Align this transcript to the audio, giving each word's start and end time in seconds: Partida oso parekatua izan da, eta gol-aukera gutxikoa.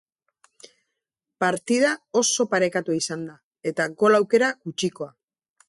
Partida 1.43 1.91
oso 2.23 2.47
parekatua 2.55 2.97
izan 3.03 3.29
da, 3.29 3.37
eta 3.73 3.89
gol-aukera 4.01 4.51
gutxikoa. 4.67 5.13